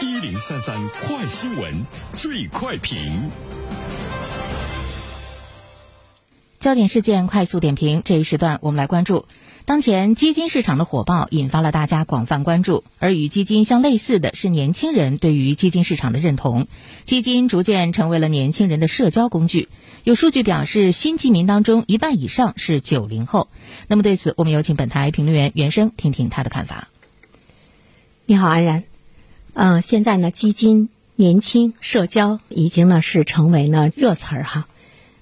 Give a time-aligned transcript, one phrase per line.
[0.00, 1.74] 一零三三快新闻，
[2.12, 3.28] 最快评。
[6.60, 9.26] 焦点事件快速点评，这一时段我们来关注。
[9.64, 16.68] 当前基金市场的火爆引发了大家广泛关注，而与基金相类似的是年轻人对于基金市场的认同。
[17.04, 19.68] 基金逐渐成为了年轻人的社交工具。
[20.04, 23.48] 有数据表示，新基民当中一半以上是九零后。
[23.88, 26.86] 那么对此，我们有请本台评论员袁生听听他的看法。
[28.26, 28.84] 你好，安然。
[29.60, 34.68] 嗯，现在呢，基金、年轻、社交已经呢是成为呢热词儿哈。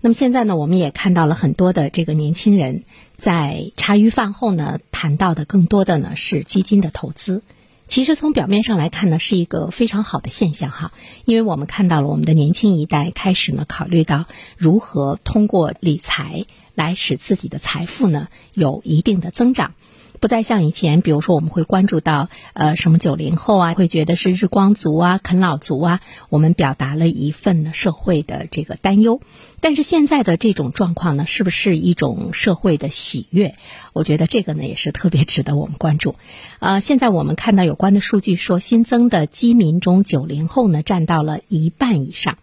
[0.03, 2.83] 那么现在呢，我们也看到了很多的这个年轻人
[3.17, 7.41] 在茶余饭后呢谈到的更多的呢是基金的投资。
[7.89, 10.93] 其实从表面上来看呢，是一个非常好的现象哈，
[11.25, 14.27] 因为我们看到了我们的年轻一代开始呢考虑到
[14.59, 16.45] 如何通过理财
[16.75, 19.73] 来使自己的财富呢有一定的增长。
[20.21, 29.21] 不再像以前，比如说我们会关注到呃什么九零后啊，会觉得是日光族啊、啃老族啊，我们表达了一份呢社会的这个担忧。
[29.61, 33.55] 但是现在的这种状况呢，是不是一种社会的喜悦？
[33.93, 36.15] 我觉得这个呢也是特别值得我们关注。
[36.61, 42.39] 呃，现在我们看到有关的数据说，新增的基民中九零后呢占到了一半以上。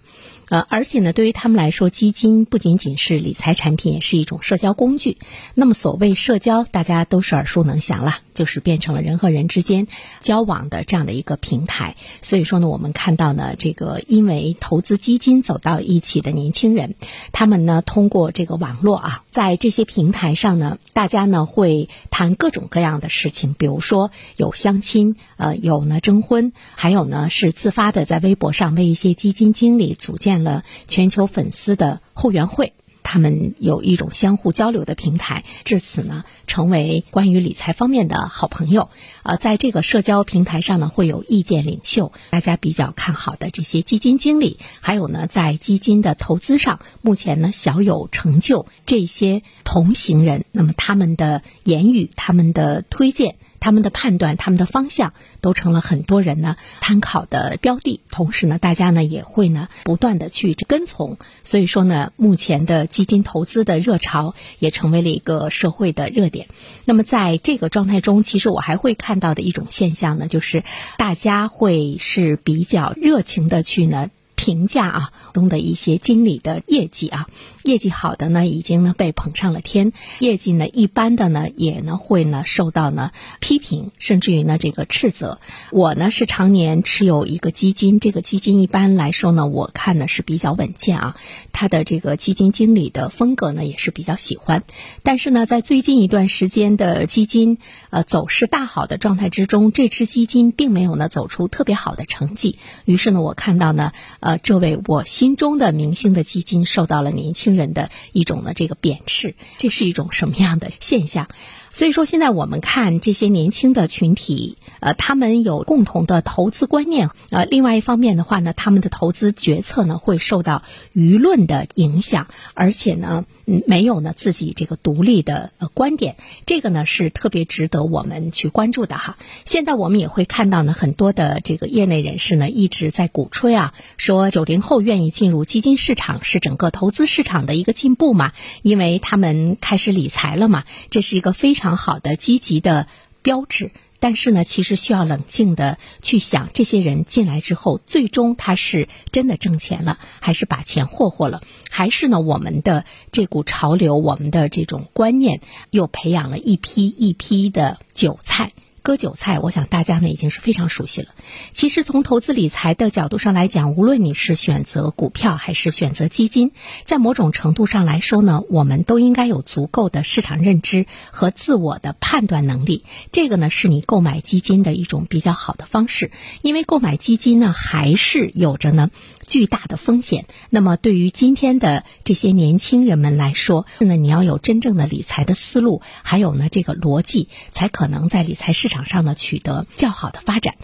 [0.53, 5.17] 呃，而且呢，对于他们来说，基金不仅仅是理财产品，也是一种社交工具。
[5.55, 9.87] 那么，所谓社交，大家都是耳熟能详了，就是变成了人和人之间
[10.19, 11.95] 交往的这样的一个平台。
[12.21, 16.95] 所以说呢，我们看到呢，这个因为投资基金走到一起的年轻人，
[17.31, 30.33] 他们呢通过这个网络啊，在这些平台上呢，大家呢会谈各种各样的事情，比如说有相亲，呃，有呢征婚，还有呢是自发的在微博上为一些基金经理组建。
[30.43, 32.73] 了全球粉丝的后援会，
[33.13, 38.89] 他们有一种相互交流的平台，至此呢，成为关于理财方面的好朋友。
[39.21, 53.35] 呃，在这个社交平台上呢，会有意见领袖，大家比较看好的这些基金经理，还有呢，在基金的投资上目前呢小有成就这些同行人，那么他们的言语、他们的推荐。
[53.63, 58.01] 他们的判断，他们的方向，都成了很多人呢参考的标的。
[58.11, 61.17] 同时呢，大家呢也会呢不断的去跟从。
[61.43, 66.47] 所以说呢，目前的基金投资的热潮也成为了一个社会的热点。
[66.83, 70.65] 那么在这个状态中，其实我还会看到的一种现象呢，就是
[70.97, 74.09] 大家会是比较热情的去呢。
[74.43, 77.27] 评价啊中的一些经理的业绩啊，
[77.63, 85.39] 业绩好的呢已经呢被捧上了天，业绩呢一般的呢也呢会呢受到呢批评，甚至于呢这个斥责。
[85.71, 91.15] 我呢是常年持有一个基金，这个基金一般来说呢我看呢是比较稳健啊，
[91.53, 94.65] 它的这个基金经理的风格呢也是比较喜欢。
[95.03, 97.59] 但是呢在最近一段时间的基金
[97.91, 102.57] 呃走势大好的状态之中，这支基金并没有呢走出特别好的成绩。
[102.83, 103.93] 于是呢我看到呢。
[104.19, 111.27] 呃，这位我心中的明星的基金受到了年轻人的一种呢这个贬斥，这是一种什么样的现象？
[111.73, 120.61] 所以说，现在我们看这些年轻的群体，呃，他们有共同的投资观念，呃，另外一方面的话呢，他们的投资决策呢会受到
[120.93, 129.17] 舆论的影响，而且呢，嗯，没有呢自己这个独立的呃观点，这个呢是特别值得我们去关注的哈。
[129.43, 138.31] 现在我们也会看到呢，很多的这个业内人士呢一直在鼓吹啊，说九零后愿意进入基金市场是整个投资市场的一个进步嘛，
[138.61, 141.62] 因为他们开始理财了嘛，这是一个非常。
[141.63, 142.87] 非常好的积极的
[143.21, 151.41] 标志，但是呢，其实需要冷静的去想，这些人进来之后，最终他是真的挣钱了，还是把钱霍霍了，
[151.71, 158.51] 还是呢，我们的这股潮流，我们的这种观念，又培养了一批一批的韭菜。
[158.83, 161.07] 割韭菜，我想大家呢已经是非常熟悉了。
[161.53, 166.51] 其实从投资理财的角度上来讲，无论你是选择股票还是选择基金，
[166.83, 172.83] 在某种程度上来说呢，我们都应该有足够的市场认知和自我的判断能力。
[173.13, 178.91] 这个呢是你购买基金的一种比较好的方式，因为购买基金呢还是有着呢。
[179.25, 180.25] 巨大的风险。
[180.49, 190.55] 那么，对于今天的这些年轻人们来说，那你要有真正的理财的思路，还有呢这个逻辑，才可能在理财市场场上呢取得较好的发展。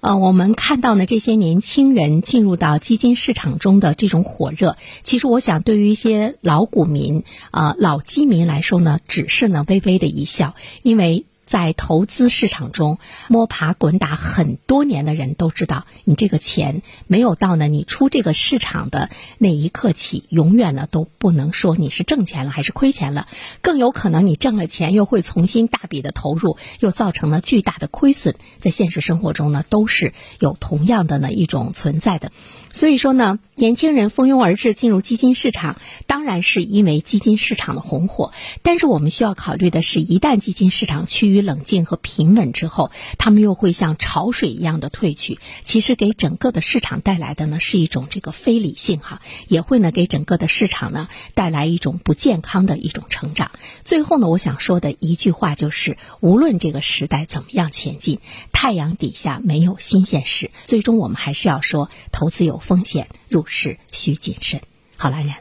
[0.00, 11.26] 呃，我们看到呢这些年轻人进入到基金市场中的这种火热，其实我想对于一些老股民呃老基民来说呢，只是呢微微的一笑，因为。
[11.48, 19.08] 在投资市场中摸爬滚打很多年的人都知道，你这个钱没有到呢，你出这个市场的
[19.38, 23.26] 那一刻起，永远呢都不能说你是挣钱了还是亏钱了，
[23.62, 28.36] 更有可能你挣了钱又会重新大笔的投入，又造成了巨大的亏损。
[28.60, 32.30] 在现实生活中呢，都是有同样的呢一种存在的。
[32.70, 38.32] 所以说呢，年轻人蜂拥而至进入基金市场，当然是因为基金市场的红火。
[38.62, 45.38] 但是我们需要考虑的是，一旦基金市场趋于冷静和平稳之后，他们又会像潮水一样的退去。
[45.64, 53.50] 其实给整个的市场带来的呢是一种这个非理性哈，也会呢给整个的市场呢带来一种不健康的一种成长。
[53.82, 58.20] 最后呢，我想说的一句话就是：无论这个时代怎么样前进，
[58.52, 60.50] 太阳底下没有新鲜事。
[60.66, 62.57] 最终我们还是要说，投资有。
[62.58, 64.60] 风险入市需谨慎。
[64.96, 65.32] 好，来人，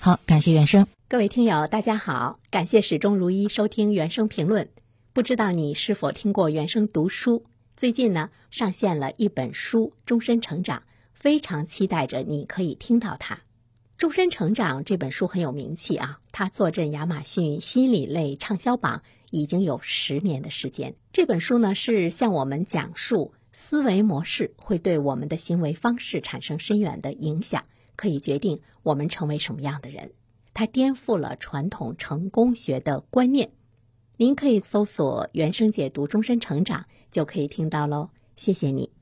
[0.00, 0.86] 好，感谢原生。
[1.08, 4.68] 各位听友，大家好，感谢始终如一收听原生评论。
[5.12, 7.44] 不知道你是否听过原生读书？
[7.76, 10.78] 最近呢，上线了一本书《终身成长》，
[11.14, 13.34] 非常期待着你可以听到它。
[13.96, 20.94] 《终身成长》这本书很有名气啊，它坐镇亚马逊心理类畅销榜已经有十年的时间。
[21.12, 23.32] 这本书呢，是向我们讲述。
[23.58, 27.64] 思维模式会对我们的行为方式产生深远的影响，
[27.96, 30.12] 可以决定我们成为什么样的人。
[30.52, 33.52] 它颠覆了传统成功学的观念。
[34.18, 38.10] 您可以搜索“原生解读终身成长”，就可以听到喽。
[38.34, 38.95] 谢谢你。